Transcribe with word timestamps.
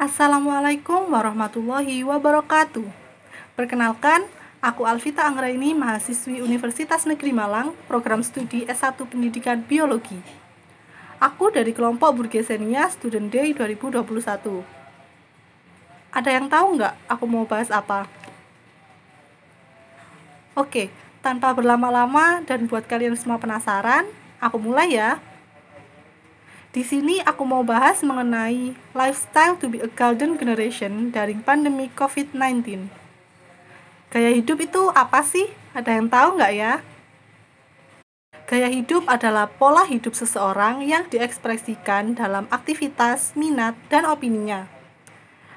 Assalamualaikum 0.00 1.12
warahmatullahi 1.12 2.00
wabarakatuh. 2.08 2.88
Perkenalkan, 3.52 4.24
aku 4.64 4.88
Alvita 4.88 5.28
Anggraini, 5.28 5.76
mahasiswi 5.76 6.40
Universitas 6.40 7.04
Negeri 7.04 7.36
Malang, 7.36 7.76
program 7.84 8.24
studi 8.24 8.64
S1 8.64 8.96
Pendidikan 8.96 9.60
Biologi. 9.60 10.16
Aku 11.20 11.52
dari 11.52 11.76
kelompok 11.76 12.16
Burgesenia 12.16 12.88
Student 12.88 13.28
Day 13.28 13.52
2021. 13.52 14.64
Ada 16.16 16.30
yang 16.32 16.48
tahu 16.48 16.80
nggak 16.80 16.96
aku 17.04 17.24
mau 17.28 17.44
bahas 17.44 17.68
apa? 17.68 18.08
Oke, 20.56 20.88
tanpa 21.20 21.52
berlama-lama 21.52 22.40
dan 22.48 22.64
buat 22.64 22.88
kalian 22.88 23.20
semua 23.20 23.36
penasaran, 23.36 24.08
aku 24.40 24.56
mulai 24.56 24.96
ya. 24.96 25.20
Di 26.70 26.86
sini 26.86 27.18
aku 27.18 27.42
mau 27.42 27.66
bahas 27.66 27.98
mengenai 28.06 28.78
lifestyle 28.94 29.58
to 29.58 29.66
be 29.66 29.82
a 29.82 29.90
golden 29.90 30.38
generation 30.38 31.10
dari 31.10 31.34
pandemi 31.34 31.90
COVID-19. 31.98 32.86
Gaya 34.14 34.30
hidup 34.30 34.62
itu 34.62 34.86
apa 34.94 35.26
sih? 35.26 35.50
Ada 35.74 35.98
yang 35.98 36.06
tahu 36.06 36.38
nggak 36.38 36.54
ya? 36.54 36.78
Gaya 38.46 38.70
hidup 38.70 39.02
adalah 39.10 39.50
pola 39.50 39.82
hidup 39.82 40.14
seseorang 40.14 40.86
yang 40.86 41.10
diekspresikan 41.10 42.14
dalam 42.14 42.46
aktivitas, 42.54 43.34
minat, 43.34 43.74
dan 43.90 44.06
opininya. 44.06 44.70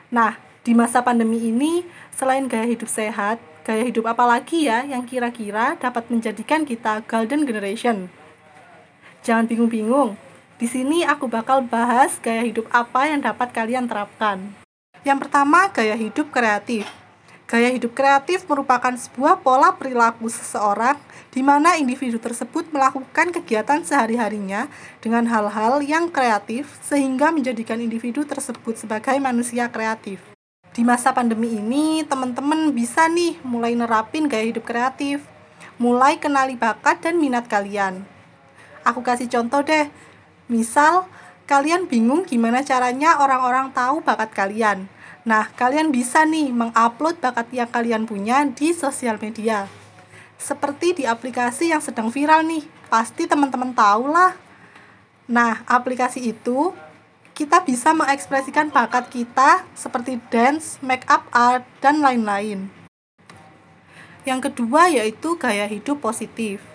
Nah, 0.10 0.42
di 0.66 0.74
masa 0.74 1.06
pandemi 1.06 1.38
ini, 1.46 1.86
selain 2.10 2.50
gaya 2.50 2.66
hidup 2.66 2.90
sehat, 2.90 3.38
gaya 3.62 3.86
hidup 3.86 4.10
apa 4.10 4.26
lagi 4.26 4.66
ya 4.66 4.82
yang 4.82 5.06
kira-kira 5.06 5.78
dapat 5.78 6.10
menjadikan 6.10 6.66
kita 6.66 7.06
golden 7.06 7.46
generation? 7.46 8.10
Jangan 9.22 9.46
bingung-bingung, 9.46 10.18
di 10.64 10.72
sini 10.72 11.04
aku 11.04 11.28
bakal 11.28 11.60
bahas 11.68 12.16
gaya 12.24 12.40
hidup 12.40 12.72
apa 12.72 13.12
yang 13.12 13.20
dapat 13.20 13.52
kalian 13.52 13.84
terapkan. 13.84 14.40
Yang 15.04 15.28
pertama, 15.28 15.68
gaya 15.68 15.92
hidup 15.92 16.32
kreatif. 16.32 16.88
Gaya 17.52 17.68
hidup 17.68 17.92
kreatif 17.92 18.48
merupakan 18.48 18.96
sebuah 18.96 19.44
pola 19.44 19.76
perilaku 19.76 20.32
seseorang 20.32 20.96
di 21.36 21.44
mana 21.44 21.76
individu 21.76 22.16
tersebut 22.16 22.72
melakukan 22.72 23.36
kegiatan 23.36 23.84
sehari-harinya 23.84 24.72
dengan 25.04 25.28
hal-hal 25.28 25.84
yang 25.84 26.08
kreatif 26.08 26.80
sehingga 26.80 27.36
menjadikan 27.36 27.84
individu 27.84 28.24
tersebut 28.24 28.80
sebagai 28.80 29.20
manusia 29.20 29.68
kreatif. 29.68 30.24
Di 30.72 30.88
masa 30.88 31.12
pandemi 31.12 31.60
ini, 31.60 32.08
teman-teman 32.08 32.72
bisa 32.72 33.12
nih 33.12 33.36
mulai 33.44 33.76
nerapin 33.76 34.32
gaya 34.32 34.48
hidup 34.48 34.64
kreatif, 34.64 35.28
mulai 35.76 36.16
kenali 36.16 36.56
bakat 36.56 37.04
dan 37.04 37.20
minat 37.20 37.52
kalian. 37.52 38.08
Aku 38.88 39.04
kasih 39.04 39.28
contoh 39.28 39.60
deh, 39.60 39.92
Misal, 40.54 41.10
kalian 41.50 41.90
bingung 41.90 42.30
gimana 42.30 42.62
caranya 42.62 43.18
orang-orang 43.18 43.74
tahu 43.74 44.06
bakat 44.06 44.30
kalian. 44.38 44.86
Nah, 45.26 45.50
kalian 45.58 45.90
bisa 45.90 46.30
nih 46.30 46.54
mengupload 46.54 47.18
bakat 47.18 47.50
yang 47.50 47.66
kalian 47.74 48.06
punya 48.06 48.46
di 48.46 48.70
sosial 48.70 49.18
media. 49.18 49.66
Seperti 50.38 51.02
di 51.02 51.04
aplikasi 51.10 51.74
yang 51.74 51.82
sedang 51.82 52.14
viral 52.14 52.46
nih, 52.46 52.62
pasti 52.86 53.26
teman-teman 53.26 53.74
tahu 53.74 54.14
lah. 54.14 54.38
Nah, 55.26 55.66
aplikasi 55.66 56.22
itu 56.22 56.70
kita 57.34 57.66
bisa 57.66 57.98
mengekspresikan 57.98 58.70
bakat 58.70 59.10
kita 59.10 59.66
seperti 59.74 60.22
dance, 60.30 60.78
make 60.86 61.08
up 61.10 61.26
art, 61.34 61.66
dan 61.82 61.98
lain-lain. 61.98 62.70
Yang 64.22 64.54
kedua 64.54 64.86
yaitu 64.94 65.34
gaya 65.42 65.66
hidup 65.66 65.98
positif. 65.98 66.73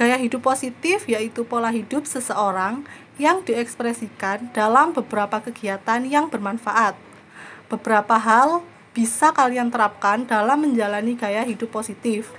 Gaya 0.00 0.16
hidup 0.16 0.48
positif 0.48 1.04
yaitu 1.04 1.44
pola 1.44 1.68
hidup 1.68 2.08
seseorang 2.08 2.88
yang 3.20 3.44
diekspresikan 3.44 4.48
dalam 4.56 4.96
beberapa 4.96 5.44
kegiatan 5.44 6.00
yang 6.08 6.32
bermanfaat. 6.32 6.96
Beberapa 7.68 8.16
hal 8.16 8.64
bisa 8.96 9.28
kalian 9.36 9.68
terapkan 9.68 10.24
dalam 10.24 10.64
menjalani 10.64 11.20
gaya 11.20 11.44
hidup 11.44 11.68
positif. 11.68 12.32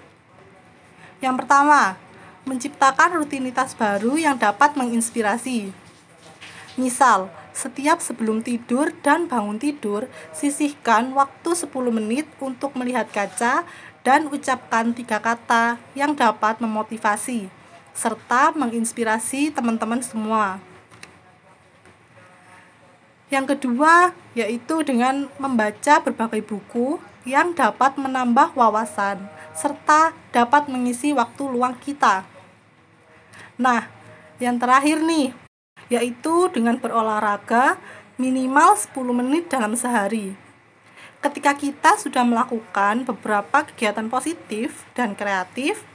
Yang 1.21 1.45
pertama, 1.45 2.01
menciptakan 2.49 3.21
rutinitas 3.21 3.77
baru 3.77 4.17
yang 4.17 4.41
dapat 4.41 4.73
menginspirasi. 4.73 5.69
Misal, 6.81 7.29
setiap 7.53 8.01
sebelum 8.01 8.41
tidur 8.41 8.89
dan 9.05 9.29
bangun 9.29 9.61
tidur, 9.61 10.09
sisihkan 10.33 11.13
waktu 11.13 11.53
10 11.53 11.69
menit 11.93 12.25
untuk 12.41 12.73
melihat 12.73 13.05
kaca 13.13 13.69
dan 14.01 14.29
ucapkan 14.29 14.93
tiga 14.93 15.21
kata 15.21 15.77
yang 15.93 16.17
dapat 16.17 16.57
memotivasi 16.57 17.49
serta 17.93 18.55
menginspirasi 18.55 19.53
teman-teman 19.53 20.01
semua. 20.01 20.57
Yang 23.31 23.55
kedua, 23.55 24.11
yaitu 24.35 24.83
dengan 24.83 25.31
membaca 25.39 26.03
berbagai 26.03 26.43
buku 26.43 26.99
yang 27.23 27.55
dapat 27.55 27.95
menambah 27.95 28.57
wawasan 28.57 29.23
serta 29.55 30.11
dapat 30.35 30.67
mengisi 30.67 31.15
waktu 31.15 31.43
luang 31.47 31.77
kita. 31.79 32.27
Nah, 33.55 33.87
yang 34.41 34.57
terakhir 34.57 34.99
nih, 35.05 35.31
yaitu 35.91 36.49
dengan 36.49 36.79
berolahraga 36.79 37.77
minimal 38.15 38.75
10 38.75 39.13
menit 39.15 39.47
dalam 39.51 39.77
sehari. 39.77 40.33
Ketika 41.21 41.53
kita 41.53 42.01
sudah 42.01 42.25
melakukan 42.25 43.05
beberapa 43.05 43.61
kegiatan 43.69 44.09
positif 44.09 44.89
dan 44.97 45.13
kreatif, 45.13 45.85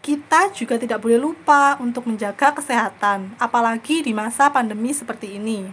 kita 0.00 0.48
juga 0.56 0.80
tidak 0.80 1.04
boleh 1.04 1.20
lupa 1.20 1.76
untuk 1.84 2.08
menjaga 2.08 2.56
kesehatan, 2.56 3.36
apalagi 3.36 4.00
di 4.00 4.16
masa 4.16 4.48
pandemi 4.48 4.96
seperti 4.96 5.36
ini. 5.36 5.68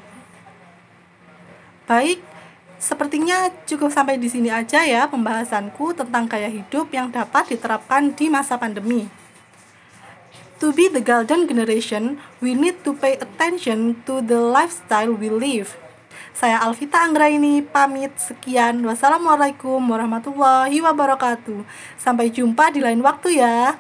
Baik, 1.88 2.20
sepertinya 2.76 3.48
cukup 3.64 3.96
sampai 3.96 4.20
di 4.20 4.28
sini 4.28 4.52
aja 4.52 4.84
ya 4.84 5.08
pembahasanku 5.08 5.96
tentang 5.96 6.28
gaya 6.28 6.52
hidup 6.52 6.92
yang 6.92 7.08
dapat 7.16 7.56
diterapkan 7.56 8.12
di 8.12 8.28
masa 8.28 8.60
pandemi. 8.60 9.08
To 10.60 10.76
be 10.76 10.92
the 10.92 11.00
golden 11.00 11.48
generation, 11.48 12.20
we 12.44 12.52
need 12.52 12.84
to 12.84 12.92
pay 12.92 13.16
attention 13.24 14.04
to 14.04 14.20
the 14.20 14.36
lifestyle 14.36 15.16
we 15.16 15.32
live 15.32 15.80
saya 16.36 16.62
Alvita 16.62 17.02
Anggraini 17.02 17.64
pamit 17.64 18.12
sekian. 18.20 18.84
Wassalamualaikum 18.84 19.80
warahmatullahi 19.80 20.78
wabarakatuh. 20.84 21.64
Sampai 21.96 22.30
jumpa 22.30 22.70
di 22.72 22.84
lain 22.84 23.00
waktu 23.00 23.40
ya. 23.40 23.76